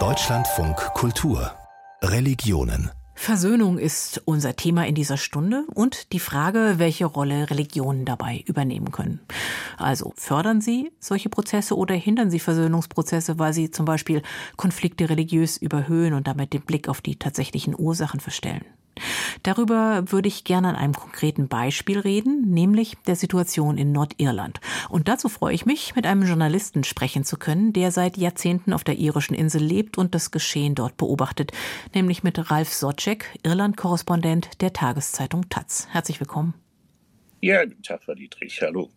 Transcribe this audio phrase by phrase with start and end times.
[0.00, 1.52] Deutschlandfunk Kultur
[2.02, 8.42] Religionen Versöhnung ist unser Thema in dieser Stunde und die Frage, welche Rolle Religionen dabei
[8.48, 9.20] übernehmen können.
[9.76, 14.22] Also fördern sie solche Prozesse oder hindern sie Versöhnungsprozesse, weil sie zum Beispiel
[14.56, 18.64] Konflikte religiös überhöhen und damit den Blick auf die tatsächlichen Ursachen verstellen.
[19.42, 24.60] Darüber würde ich gerne an einem konkreten Beispiel reden, nämlich der Situation in Nordirland.
[24.88, 28.84] Und dazu freue ich mich, mit einem Journalisten sprechen zu können, der seit Jahrzehnten auf
[28.84, 31.52] der irischen Insel lebt und das Geschehen dort beobachtet,
[31.94, 35.88] nämlich mit Ralf Socek, Irland-Korrespondent der Tageszeitung Taz.
[35.90, 36.54] Herzlich willkommen.
[37.40, 38.60] Ja, guten Tag, Frau Dietrich.
[38.62, 38.90] Hallo.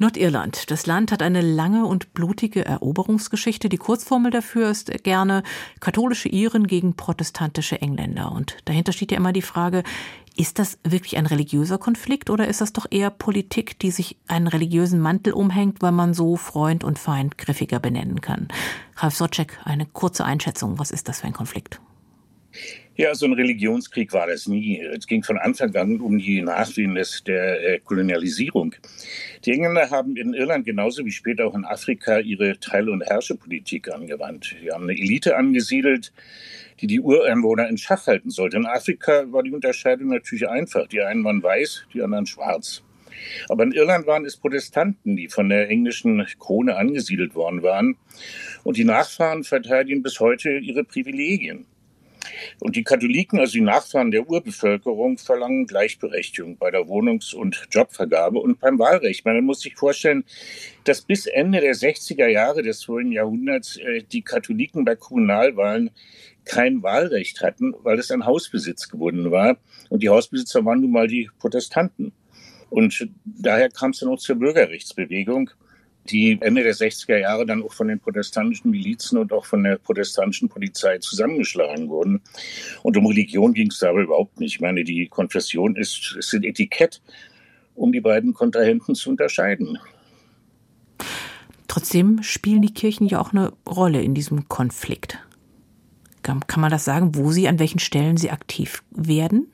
[0.00, 0.70] Nordirland.
[0.70, 3.68] Das Land hat eine lange und blutige Eroberungsgeschichte.
[3.68, 5.42] Die Kurzformel dafür ist gerne
[5.80, 8.32] katholische Iren gegen protestantische Engländer.
[8.32, 9.82] Und dahinter steht ja immer die Frage,
[10.36, 14.46] ist das wirklich ein religiöser Konflikt oder ist das doch eher Politik, die sich einen
[14.46, 18.46] religiösen Mantel umhängt, weil man so Freund und Feind griffiger benennen kann?
[18.96, 20.78] Ralf Socek, eine kurze Einschätzung.
[20.78, 21.80] Was ist das für ein Konflikt?
[22.96, 24.80] Ja, so ein Religionskrieg war das nie.
[24.80, 28.74] Es ging von Anfang an um die Nachwehen der äh, Kolonialisierung.
[29.44, 33.88] Die Engländer haben in Irland genauso wie später auch in Afrika ihre Teil- und Herrschepolitik
[33.92, 34.56] angewandt.
[34.60, 36.12] Sie haben eine Elite angesiedelt,
[36.80, 38.56] die die Ureinwohner in Schach halten sollte.
[38.56, 40.88] In Afrika war die Unterscheidung natürlich einfach.
[40.88, 42.82] Die einen waren weiß, die anderen schwarz.
[43.48, 47.96] Aber in Irland waren es Protestanten, die von der englischen Krone angesiedelt worden waren.
[48.64, 51.66] Und die Nachfahren verteidigen bis heute ihre Privilegien.
[52.60, 58.38] Und die Katholiken, also die Nachfahren der Urbevölkerung, verlangen Gleichberechtigung bei der Wohnungs- und Jobvergabe
[58.38, 59.24] und beim Wahlrecht.
[59.24, 60.24] Man muss sich vorstellen,
[60.84, 65.90] dass bis Ende der 60er Jahre des vorigen Jahrhunderts äh, die Katholiken bei Kommunalwahlen
[66.44, 69.58] kein Wahlrecht hatten, weil es ein Hausbesitz geworden war.
[69.90, 72.12] Und die Hausbesitzer waren nun mal die Protestanten.
[72.70, 75.50] Und daher kam es dann auch zur Bürgerrechtsbewegung
[76.10, 79.76] die Ende der 60er Jahre dann auch von den protestantischen Milizen und auch von der
[79.76, 82.22] protestantischen Polizei zusammengeschlagen wurden.
[82.82, 84.54] Und um Religion ging es dabei überhaupt nicht.
[84.54, 87.00] Ich meine, die Konfession ist, ist ein Etikett,
[87.74, 89.78] um die beiden Kontrahenten zu unterscheiden.
[91.68, 95.18] Trotzdem spielen die Kirchen ja auch eine Rolle in diesem Konflikt.
[96.22, 99.46] Kann man das sagen, wo sie, an welchen Stellen sie aktiv werden?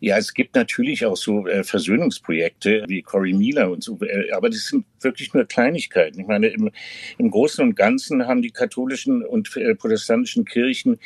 [0.00, 4.50] Ja, es gibt natürlich auch so äh, Versöhnungsprojekte wie Cory Miller und so, äh, aber
[4.50, 6.20] das sind wirklich nur Kleinigkeiten.
[6.20, 6.70] Ich meine, im,
[7.18, 10.98] im Großen und Ganzen haben die katholischen und äh, protestantischen Kirchen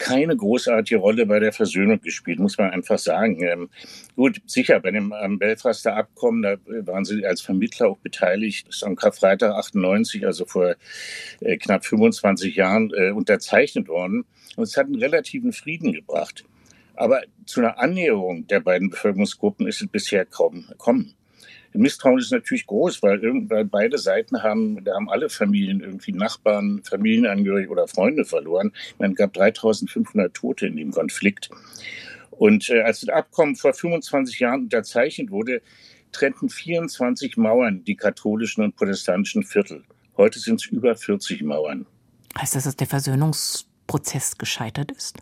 [0.00, 3.42] keine großartige Rolle bei der Versöhnung gespielt, muss man einfach sagen.
[3.44, 3.68] Ähm,
[4.16, 6.56] gut, sicher, bei dem ähm, Belfaster Abkommen, da
[6.86, 8.66] waren sie als Vermittler auch beteiligt.
[8.66, 10.74] Das ist am Karfreitag 98, also vor
[11.40, 14.24] äh, knapp 25 Jahren, äh, unterzeichnet worden.
[14.56, 16.44] Und es hat einen relativen Frieden gebracht.
[17.00, 21.14] Aber zu einer Annäherung der beiden Bevölkerungsgruppen ist es bisher kaum gekommen.
[21.72, 26.82] Misstrauen ist natürlich groß, weil, weil beide Seiten haben, da haben alle Familien irgendwie Nachbarn,
[26.84, 28.74] Familienangehörige oder Freunde verloren.
[28.98, 31.48] Man gab 3500 Tote in dem Konflikt.
[32.32, 35.62] Und äh, als das Abkommen vor 25 Jahren unterzeichnet wurde,
[36.12, 39.84] trennten 24 Mauern die katholischen und protestantischen Viertel.
[40.18, 41.86] Heute sind es über 40 Mauern.
[42.38, 45.16] Heißt das, dass der Versöhnungsprozess gescheitert ist?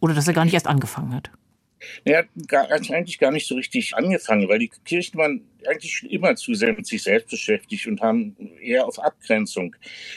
[0.00, 1.30] Oder dass er gar nicht erst angefangen hat?
[2.04, 6.54] Er hat eigentlich gar nicht so richtig angefangen, weil die Kirchen waren eigentlich immer zu
[6.54, 9.76] sehr mit sich selbst beschäftigt und haben eher auf Abgrenzung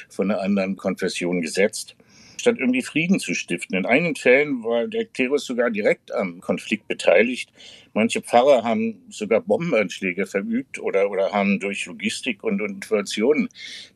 [0.10, 1.96] von einer anderen Konfession gesetzt,
[2.38, 3.78] statt irgendwie Frieden zu stiften.
[3.78, 7.52] In einigen Fällen war der Klerus sogar direkt am Konflikt beteiligt.
[7.94, 12.88] Manche Pfarrer haben sogar Bombenanschläge verübt oder, oder haben durch Logistik und, und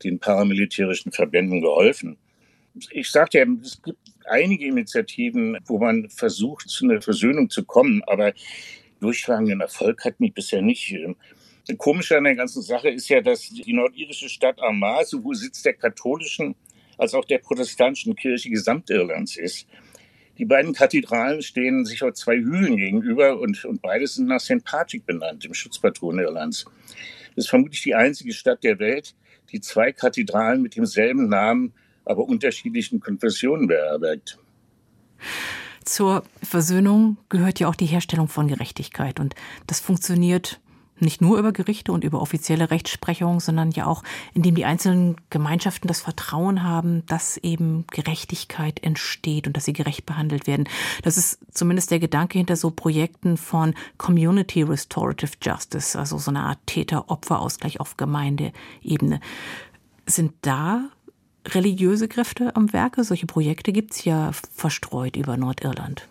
[0.03, 2.17] den paramilitärischen Verbänden geholfen
[2.91, 8.03] ich sagte ja, es gibt einige Initiativen, wo man versucht, zu einer Versöhnung zu kommen,
[8.07, 8.33] aber
[8.99, 10.95] durchschlagenden Erfolg hat mich bisher nicht.
[11.77, 15.73] Komisch an der ganzen Sache ist ja, dass die nordirische Stadt Armagh sowohl Sitz der
[15.73, 16.55] katholischen
[16.97, 19.67] als auch der protestantischen Kirche Gesamtirlands ist.
[20.37, 24.63] Die beiden Kathedralen stehen sich auf zwei Hügeln gegenüber und, und beide sind nach St.
[24.63, 26.65] Patrick benannt, dem Schutzpatron Irlands.
[27.35, 29.15] Das ist vermutlich die einzige Stadt der Welt,
[29.51, 31.73] die zwei Kathedralen mit demselben Namen
[32.05, 34.37] aber unterschiedlichen Konfessionen beherbergt.
[35.85, 39.19] Zur Versöhnung gehört ja auch die Herstellung von Gerechtigkeit.
[39.19, 39.35] Und
[39.67, 40.59] das funktioniert
[41.01, 44.03] nicht nur über Gerichte und über offizielle Rechtsprechung, sondern ja auch,
[44.33, 50.05] indem die einzelnen Gemeinschaften das Vertrauen haben, dass eben Gerechtigkeit entsteht und dass sie gerecht
[50.05, 50.69] behandelt werden.
[51.03, 56.41] Das ist zumindest der Gedanke hinter so Projekten von Community Restorative Justice, also so eine
[56.41, 59.19] Art Täter-Opfer-Ausgleich auf Gemeindeebene.
[60.05, 60.89] Sind da
[61.47, 63.03] religiöse Kräfte am Werke?
[63.03, 66.07] Solche Projekte gibt es ja verstreut über Nordirland.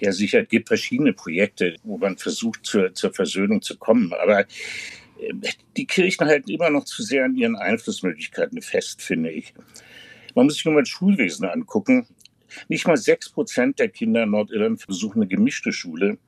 [0.00, 4.12] Ja, sicher, es gibt verschiedene Projekte, wo man versucht, zur, zur Versöhnung zu kommen.
[4.12, 4.44] Aber
[5.76, 9.54] die Kirchen halten immer noch zu sehr an ihren Einflussmöglichkeiten fest, finde ich.
[10.34, 12.06] Man muss sich nur mal das Schulwesen angucken.
[12.68, 16.18] Nicht mal sechs Prozent der Kinder in Nordirland besuchen eine gemischte Schule.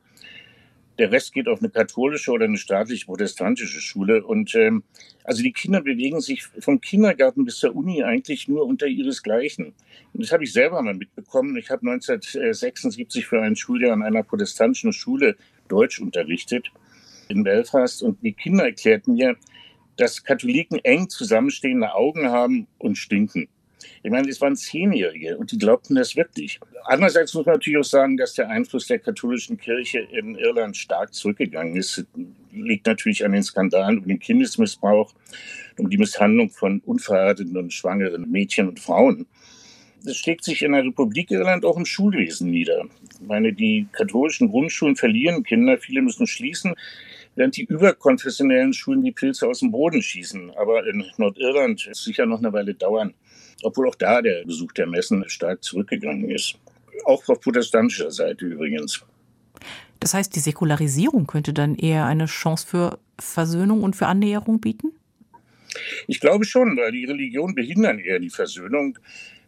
[0.99, 4.25] Der Rest geht auf eine katholische oder eine staatliche protestantische Schule.
[4.25, 4.83] Und ähm,
[5.25, 9.75] also die Kinder bewegen sich vom Kindergarten bis zur Uni eigentlich nur unter ihresgleichen.
[10.13, 11.57] Und das habe ich selber mal mitbekommen.
[11.57, 15.37] Ich habe 1976 für ein Schuljahr an einer protestantischen Schule
[15.69, 16.71] Deutsch unterrichtet
[17.29, 18.03] in Belfast.
[18.03, 19.37] Und die Kinder erklärten mir,
[19.97, 23.49] dass Katholiken eng zusammenstehende Augen haben und stinken.
[24.03, 26.61] Ich meine, es waren Zehnjährige und die glaubten das wirklich.
[26.85, 31.15] Andererseits muss man natürlich auch sagen, dass der Einfluss der katholischen Kirche in Irland stark
[31.15, 32.05] zurückgegangen ist.
[32.53, 35.13] Liegt natürlich an den Skandalen um den Kindesmissbrauch,
[35.79, 39.27] um die Misshandlung von unverheirateten und schwangeren Mädchen und Frauen.
[40.05, 42.87] Das schlägt sich in der Republik Irland auch im Schulwesen nieder.
[43.21, 46.75] Ich meine, die katholischen Grundschulen verlieren Kinder, viele müssen schließen
[47.35, 50.53] während die überkonfessionellen Schulen die Pilze aus dem Boden schießen.
[50.57, 53.15] Aber in Nordirland ist sicher noch eine Weile dauern,
[53.63, 56.55] obwohl auch da der Besuch der Messen stark zurückgegangen ist.
[57.05, 59.05] Auch auf protestantischer Seite übrigens.
[60.01, 64.93] Das heißt, die Säkularisierung könnte dann eher eine Chance für Versöhnung und für Annäherung bieten?
[66.07, 68.99] Ich glaube schon, weil die Religionen behindern eher die Versöhnung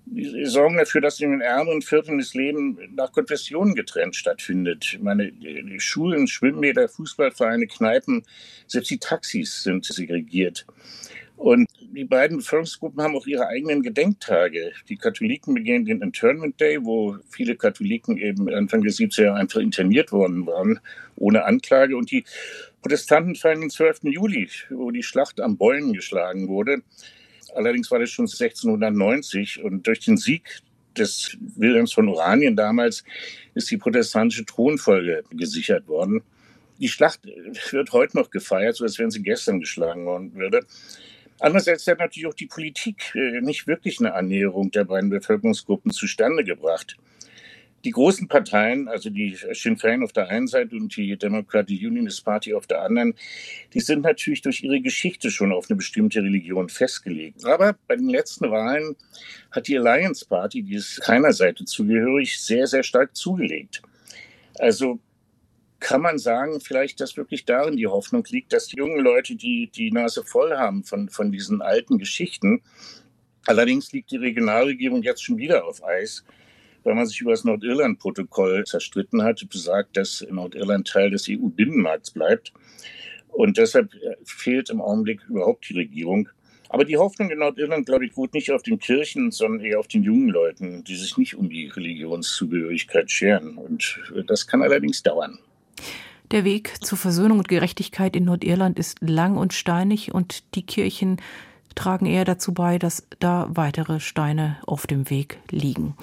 [0.06, 4.92] die sorgen dafür, dass in den ärmeren Vierteln das Leben nach Konfessionen getrennt stattfindet.
[4.92, 5.32] Ich meine,
[5.78, 8.22] Schulen, Schwimmbäder, Fußballvereine, Kneipen,
[8.66, 10.66] selbst die Taxis sind segregiert.
[11.36, 14.72] Und die beiden Bevölkerungsgruppen haben auch ihre eigenen Gedenktage.
[14.88, 19.60] Die Katholiken begehen den Internment Day, wo viele Katholiken eben Anfang der 70er Jahre einfach
[19.60, 20.80] interniert worden waren,
[21.16, 21.96] ohne Anklage.
[21.96, 22.24] Und die
[22.82, 24.04] Protestanten feiern den 12.
[24.04, 26.82] Juli, wo die Schlacht am Beulen geschlagen wurde.
[27.54, 30.60] Allerdings war das schon 1690 und durch den Sieg
[30.96, 33.04] des Wilhelms von Oranien damals
[33.54, 36.22] ist die protestantische Thronfolge gesichert worden.
[36.78, 37.20] Die Schlacht
[37.70, 40.60] wird heute noch gefeiert, so als wenn sie gestern geschlagen worden würde.
[41.40, 46.44] Andererseits hat natürlich auch die Politik äh, nicht wirklich eine Annäherung der beiden Bevölkerungsgruppen zustande
[46.44, 46.96] gebracht
[47.84, 52.24] die großen Parteien, also die Sinn Féin auf der einen Seite und die Democratic Unionist
[52.24, 53.14] Party auf der anderen,
[53.74, 57.44] die sind natürlich durch ihre Geschichte schon auf eine bestimmte Religion festgelegt.
[57.44, 58.96] Aber bei den letzten Wahlen
[59.50, 63.82] hat die Alliance Party, die ist keiner Seite zugehörig, sehr, sehr stark zugelegt.
[64.58, 64.98] Also
[65.84, 69.70] kann man sagen, vielleicht, dass wirklich darin die Hoffnung liegt, dass die jungen Leute die,
[69.70, 72.62] die Nase voll haben von, von diesen alten Geschichten.
[73.46, 76.24] Allerdings liegt die Regionalregierung jetzt schon wieder auf Eis
[76.84, 82.52] weil man sich über das Nordirland-Protokoll zerstritten hat, besagt, dass Nordirland Teil des EU-Binnenmarkts bleibt.
[83.28, 86.28] Und deshalb äh, fehlt im Augenblick überhaupt die Regierung.
[86.68, 89.88] Aber die Hoffnung in Nordirland, glaube ich, ruht nicht auf den Kirchen, sondern eher auf
[89.88, 93.56] den jungen Leuten, die sich nicht um die Religionszugehörigkeit scheren.
[93.56, 95.38] Und äh, das kann allerdings dauern.
[96.30, 101.20] Der Weg zur Versöhnung und Gerechtigkeit in Nordirland ist lang und steinig und die Kirchen
[101.74, 105.96] tragen eher dazu bei, dass da weitere Steine auf dem Weg liegen.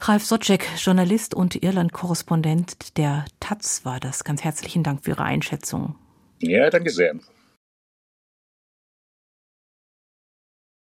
[0.00, 4.24] Ralf Socek, Journalist und Irland-Korrespondent der Taz war das.
[4.24, 5.94] Ganz herzlichen Dank für Ihre Einschätzung.
[6.40, 7.14] Ja, danke sehr.